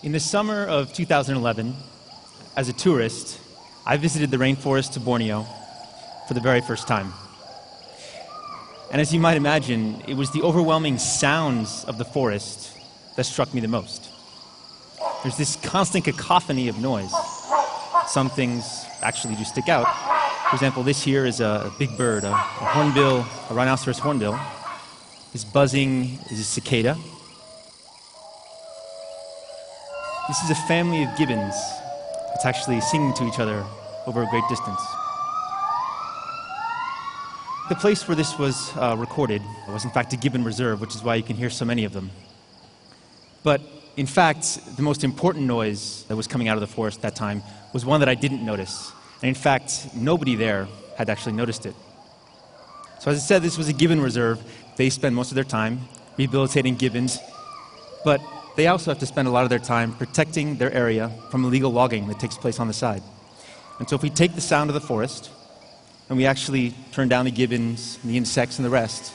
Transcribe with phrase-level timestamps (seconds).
[0.00, 1.74] In the summer of 2011,
[2.54, 3.40] as a tourist,
[3.84, 5.44] I visited the rainforest of Borneo
[6.28, 7.12] for the very first time.
[8.92, 12.78] And as you might imagine, it was the overwhelming sounds of the forest
[13.16, 14.08] that struck me the most.
[15.24, 17.12] There's this constant cacophony of noise.
[18.06, 19.88] Some things actually do stick out.
[20.50, 22.34] For example, this here is a big bird, a, a
[22.70, 24.38] hornbill, a rhinoceros hornbill.
[25.32, 26.96] This buzzing is a cicada.
[30.28, 31.54] This is a family of gibbons
[32.28, 33.64] that's actually singing to each other
[34.06, 34.78] over a great distance.
[37.70, 41.02] The place where this was uh, recorded was, in fact, a gibbon reserve, which is
[41.02, 42.10] why you can hear so many of them.
[43.42, 43.62] But
[43.96, 47.42] in fact, the most important noise that was coming out of the forest that time
[47.72, 48.92] was one that I didn't notice.
[49.22, 51.74] And in fact, nobody there had actually noticed it.
[53.00, 54.42] So, as I said, this was a gibbon reserve.
[54.76, 57.18] They spend most of their time rehabilitating gibbons,
[58.04, 58.20] but
[58.58, 61.70] they also have to spend a lot of their time protecting their area from illegal
[61.70, 63.00] logging that takes place on the side.
[63.78, 65.30] And so, if we take the sound of the forest
[66.08, 69.12] and we actually turn down the gibbons the insects and the rest,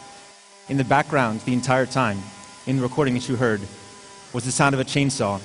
[0.69, 2.19] in the background the entire time,
[2.67, 3.59] in the recording that you heard,
[4.31, 5.41] was the sound of a chainsaw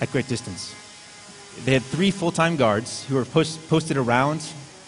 [0.00, 0.74] at great distance.
[1.66, 4.40] They had three full time guards who were post- posted around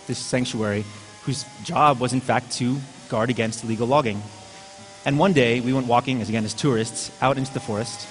[0.07, 0.87] this sanctuary,
[1.25, 2.79] whose job was, in fact, to
[3.11, 4.23] guard against illegal logging.
[5.05, 8.09] And one day, we went walking, as again as tourists, out into the forest,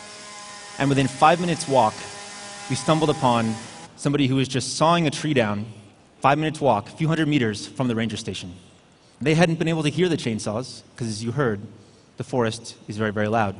[0.79, 1.93] and within five minutes' walk,
[2.69, 3.53] we stumbled upon
[3.95, 5.65] somebody who was just sawing a tree down,
[6.19, 8.53] five minutes' walk, a few hundred meters from the ranger station.
[9.21, 11.61] They hadn't been able to hear the chainsaws, because as you heard,
[12.17, 13.55] the forest is very, very loud.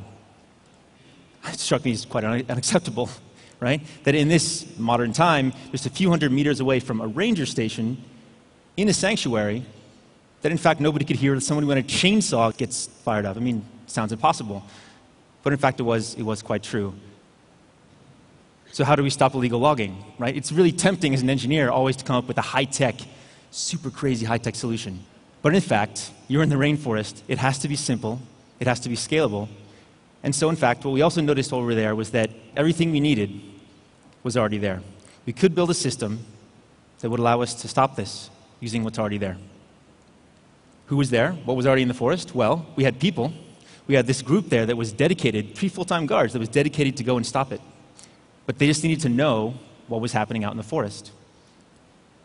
[1.46, 3.08] It struck me as quite un- unacceptable,
[3.60, 3.80] right?
[4.04, 8.02] That in this modern time, just a few hundred meters away from a ranger station,
[8.76, 9.64] in a sanctuary,
[10.42, 13.36] that in fact nobody could hear that somebody when a chainsaw gets fired up.
[13.36, 14.64] I mean, sounds impossible.
[15.42, 16.94] But in fact, it was, it was quite true.
[18.74, 20.36] So, how do we stop illegal logging, right?
[20.36, 22.96] It's really tempting as an engineer always to come up with a high tech,
[23.52, 24.98] super crazy high tech solution.
[25.42, 27.22] But in fact, you're in the rainforest.
[27.28, 28.20] It has to be simple,
[28.58, 29.46] it has to be scalable.
[30.24, 33.40] And so, in fact, what we also noticed over there was that everything we needed
[34.24, 34.82] was already there.
[35.24, 36.24] We could build a system
[36.98, 39.36] that would allow us to stop this using what's already there.
[40.86, 41.30] Who was there?
[41.44, 42.34] What was already in the forest?
[42.34, 43.32] Well, we had people
[43.86, 46.96] we had this group there that was dedicated, three full time guards, that was dedicated
[46.96, 47.60] to go and stop it.
[48.46, 49.54] But they just needed to know
[49.88, 51.12] what was happening out in the forest.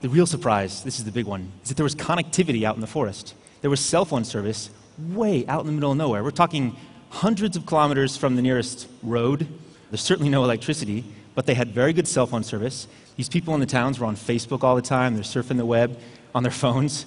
[0.01, 2.81] The real surprise, this is the big one, is that there was connectivity out in
[2.81, 3.35] the forest.
[3.61, 6.23] There was cell phone service way out in the middle of nowhere.
[6.23, 6.75] We're talking
[7.09, 9.47] hundreds of kilometers from the nearest road.
[9.89, 11.03] There's certainly no electricity,
[11.35, 12.87] but they had very good cell phone service.
[13.17, 15.99] These people in the towns were on Facebook all the time, they're surfing the web
[16.33, 17.05] on their phones.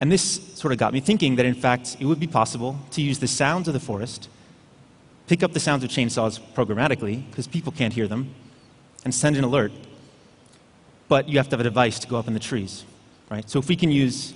[0.00, 0.22] And this
[0.54, 3.26] sort of got me thinking that, in fact, it would be possible to use the
[3.26, 4.28] sounds of the forest,
[5.26, 8.34] pick up the sounds of chainsaws programmatically, because people can't hear them,
[9.04, 9.72] and send an alert.
[11.08, 12.84] But you have to have a device to go up in the trees,
[13.30, 13.48] right?
[13.48, 14.34] So if we can use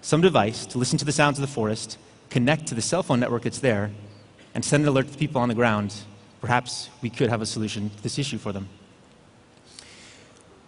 [0.00, 1.98] some device to listen to the sounds of the forest,
[2.28, 3.90] connect to the cell phone network that's there,
[4.54, 5.94] and send an alert to people on the ground,
[6.40, 8.68] perhaps we could have a solution to this issue for them.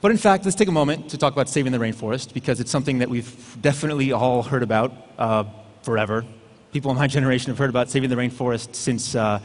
[0.00, 2.70] But in fact, let's take a moment to talk about saving the rainforest because it's
[2.70, 5.44] something that we've definitely all heard about uh,
[5.82, 6.24] forever.
[6.74, 9.38] People in my generation have heard about saving the rainforest since uh,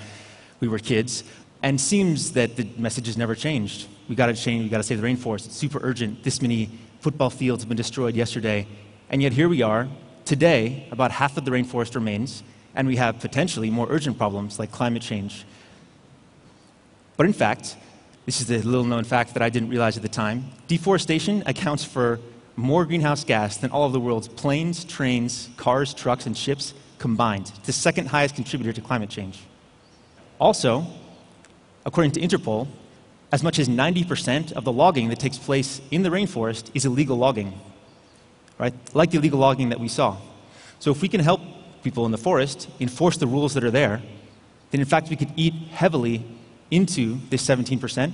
[0.59, 1.23] we were kids,
[1.61, 3.87] and seems that the message has never changed.
[4.09, 4.63] We got to change.
[4.63, 5.45] We got to save the rainforest.
[5.45, 6.23] It's super urgent.
[6.23, 8.67] This many football fields have been destroyed yesterday,
[9.11, 9.87] and yet here we are
[10.25, 10.87] today.
[10.91, 12.41] About half of the rainforest remains,
[12.73, 15.45] and we have potentially more urgent problems like climate change.
[17.15, 17.77] But in fact,
[18.25, 20.45] this is a little known fact that I didn't realize at the time.
[20.67, 22.19] Deforestation accounts for
[22.55, 27.51] more greenhouse gas than all of the world's planes, trains, cars, trucks, and ships combined.
[27.57, 29.39] It's the second highest contributor to climate change.
[30.39, 30.85] Also,
[31.85, 32.67] according to Interpol,
[33.31, 37.17] as much as 90% of the logging that takes place in the rainforest is illegal
[37.17, 37.59] logging,
[38.57, 38.73] right?
[38.93, 40.17] Like the illegal logging that we saw.
[40.79, 41.41] So if we can help
[41.83, 44.01] people in the forest enforce the rules that are there,
[44.71, 46.25] then in fact we could eat heavily
[46.71, 48.11] into this 17%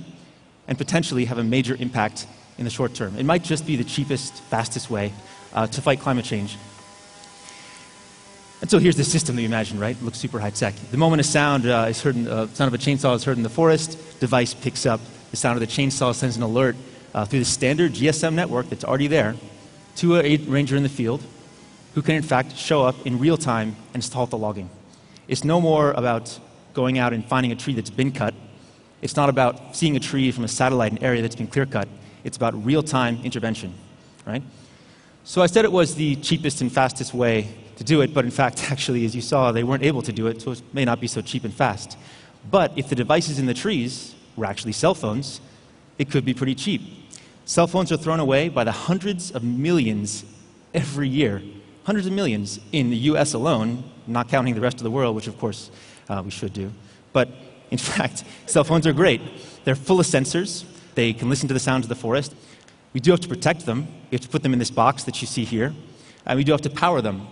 [0.68, 2.26] and potentially have a major impact
[2.58, 3.16] in the short term.
[3.16, 5.12] It might just be the cheapest, fastest way
[5.52, 6.56] uh, to fight climate change.
[8.60, 9.96] And so here's the system that you imagine, right?
[9.96, 10.74] It looks super high tech.
[10.90, 13.36] The moment a sound uh, is heard, in, uh, sound of a chainsaw is heard
[13.36, 15.00] in the forest, device picks up
[15.30, 16.76] the sound of the chainsaw, sends an alert
[17.14, 19.34] uh, through the standard GSM network that's already there
[19.96, 21.22] to a ranger in the field,
[21.94, 24.70] who can in fact show up in real time and halt the logging.
[25.28, 26.38] It's no more about
[26.72, 28.34] going out and finding a tree that's been cut
[29.02, 31.88] it's not about seeing a tree from a satellite, an area that's been clear cut.
[32.24, 33.74] It's about real time intervention,
[34.26, 34.42] right?
[35.24, 38.30] So I said it was the cheapest and fastest way to do it, but in
[38.30, 41.00] fact, actually, as you saw, they weren't able to do it, so it may not
[41.00, 41.96] be so cheap and fast.
[42.50, 45.40] But if the devices in the trees were actually cell phones,
[45.98, 46.82] it could be pretty cheap.
[47.44, 50.24] Cell phones are thrown away by the hundreds of millions
[50.74, 51.42] every year.
[51.84, 55.28] Hundreds of millions in the US alone, not counting the rest of the world, which
[55.28, 55.70] of course
[56.08, 56.72] uh, we should do.
[57.12, 57.28] But
[57.70, 59.20] in fact, cell phones are great.
[59.64, 60.64] They're full of sensors,
[60.96, 62.34] they can listen to the sounds of the forest.
[62.92, 63.86] We do have to protect them.
[64.10, 65.74] We have to put them in this box that you see here.
[66.24, 67.28] And we do have to power them.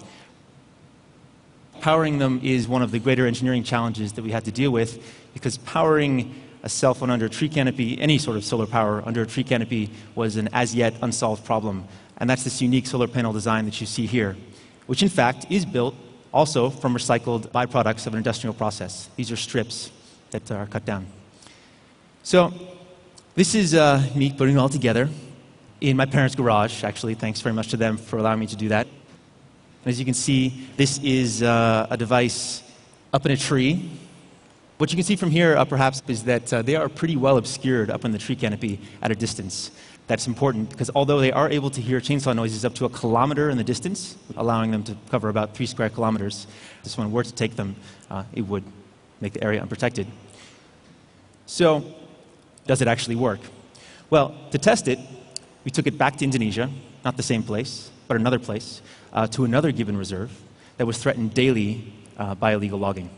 [1.85, 5.05] Powering them is one of the greater engineering challenges that we had to deal with
[5.35, 9.21] because powering a cell phone under a tree canopy, any sort of solar power under
[9.21, 11.85] a tree canopy, was an as yet unsolved problem.
[12.17, 14.35] And that's this unique solar panel design that you see here,
[14.87, 15.95] which in fact is built
[16.33, 19.11] also from recycled byproducts of an industrial process.
[19.17, 19.91] These are strips
[20.31, 21.05] that are cut down.
[22.23, 22.51] So,
[23.35, 25.11] this is uh, me putting it all together
[25.83, 27.13] in my parents' garage, actually.
[27.13, 28.87] Thanks very much to them for allowing me to do that.
[29.85, 32.63] And as you can see, this is uh, a device
[33.13, 33.91] up in a tree.
[34.79, 37.37] What you can see from here, uh, perhaps, is that uh, they are pretty well
[37.37, 39.71] obscured up in the tree canopy at a distance.
[40.07, 43.51] That's important because although they are able to hear chainsaw noises up to a kilometer
[43.51, 46.47] in the distance, allowing them to cover about three square kilometers,
[46.79, 47.77] if this one were to take them,
[48.11, 48.65] uh, it would
[49.21, 50.07] make the area unprotected.
[51.45, 51.85] So,
[52.67, 53.41] does it actually work?
[54.09, 54.99] Well, to test it,
[55.63, 56.71] we took it back to Indonesia,
[57.05, 60.31] not the same place, but another place, uh, to another gibbon reserve
[60.77, 63.11] that was threatened daily uh, by illegal logging.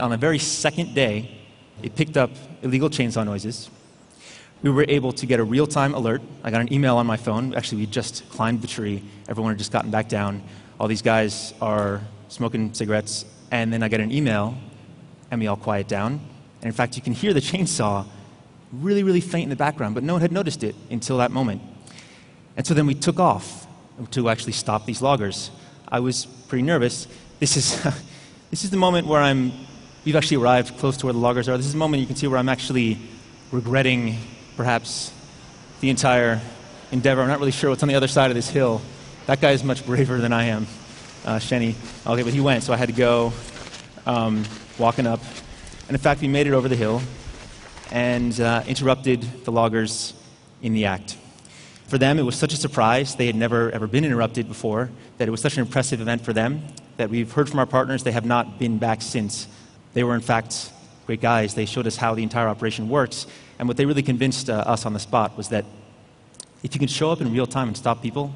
[0.00, 1.38] On the very second day,
[1.82, 2.30] it picked up
[2.62, 3.70] illegal chainsaw noises.
[4.62, 6.22] We were able to get a real time alert.
[6.44, 7.54] I got an email on my phone.
[7.54, 9.02] Actually, we just climbed the tree.
[9.28, 10.42] Everyone had just gotten back down.
[10.78, 13.24] All these guys are smoking cigarettes.
[13.50, 14.56] And then I get an email,
[15.30, 16.12] and we all quiet down.
[16.60, 18.06] And in fact, you can hear the chainsaw
[18.72, 21.60] really, really faint in the background, but no one had noticed it until that moment.
[22.56, 23.66] And so then we took off
[24.10, 25.50] to actually stop these loggers.
[25.88, 27.06] I was pretty nervous.
[27.38, 27.82] This is,
[28.50, 29.52] this is the moment where I'm,
[30.04, 31.56] we've actually arrived close to where the loggers are.
[31.56, 32.98] This is the moment you can see where I'm actually
[33.50, 34.18] regretting
[34.56, 35.12] perhaps
[35.80, 36.40] the entire
[36.90, 37.22] endeavor.
[37.22, 38.80] I'm not really sure what's on the other side of this hill.
[39.26, 40.66] That guy is much braver than I am,
[41.24, 41.74] uh, Shenny.
[42.06, 43.32] Okay, but he went, so I had to go
[44.06, 44.44] um,
[44.78, 45.20] walking up.
[45.88, 47.02] And in fact, we made it over the hill
[47.90, 50.14] and uh, interrupted the loggers
[50.62, 51.16] in the act.
[51.92, 53.16] For them, it was such a surprise.
[53.16, 56.32] They had never ever been interrupted before, that it was such an impressive event for
[56.32, 56.62] them
[56.96, 59.46] that we've heard from our partners they have not been back since.
[59.92, 60.72] They were, in fact,
[61.04, 61.52] great guys.
[61.52, 63.26] They showed us how the entire operation works.
[63.58, 65.66] And what they really convinced uh, us on the spot was that
[66.62, 68.34] if you can show up in real time and stop people,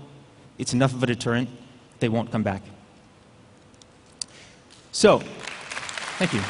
[0.58, 1.48] it's enough of a deterrent,
[1.98, 2.60] they won't come back.
[4.92, 5.20] So,
[6.18, 6.42] thank you.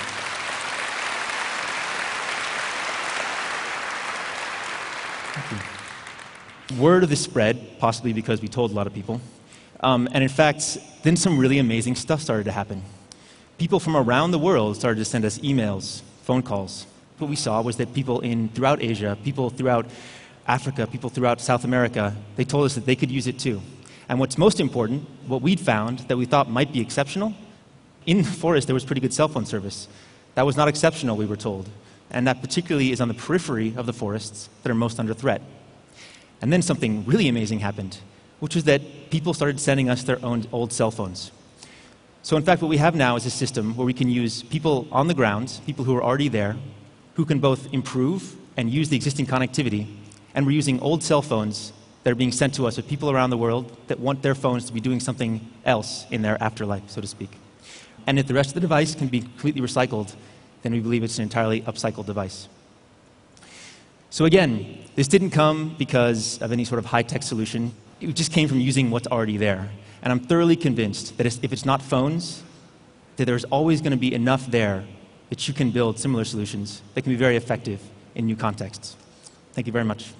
[6.75, 9.21] Word of this spread, possibly because we told a lot of people.
[9.81, 12.83] Um, and in fact, then some really amazing stuff started to happen.
[13.57, 16.87] People from around the world started to send us emails, phone calls.
[17.19, 19.87] What we saw was that people in throughout Asia, people throughout
[20.49, 23.63] Africa, people throughout South America, they told us that they could use it too.
[24.09, 27.33] And what's most important, what we'd found that we thought might be exceptional,
[28.07, 29.89] in the forest there was pretty good cell phone service.
[30.35, 31.69] That was not exceptional, we were told.
[32.11, 35.43] And that particularly is on the periphery of the forests that are most under threat.
[36.41, 37.99] And then something really amazing happened,
[38.41, 41.31] which was that people started sending us their own old cell phones.
[42.23, 44.89] So, in fact, what we have now is a system where we can use people
[44.91, 46.57] on the ground, people who are already there,
[47.15, 49.87] who can both improve and use the existing connectivity.
[50.35, 53.31] And we're using old cell phones that are being sent to us with people around
[53.31, 57.01] the world that want their phones to be doing something else in their afterlife, so
[57.01, 57.31] to speak.
[58.07, 60.15] And if the rest of the device can be completely recycled,
[60.63, 62.49] then we believe it's an entirely upcycled device.
[64.11, 67.73] So again, this didn't come because of any sort of high-tech solution.
[68.01, 69.69] It just came from using what's already there.
[70.03, 72.43] And I'm thoroughly convinced that if it's not phones,
[73.17, 74.85] that there's always going to be enough there
[75.31, 77.81] that you can build similar solutions that can be very effective
[78.15, 78.97] in new contexts.
[79.53, 80.13] Thank you very much.